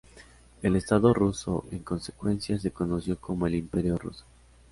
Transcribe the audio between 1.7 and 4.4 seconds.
en consecuencia, se conoció como el Imperio ruso.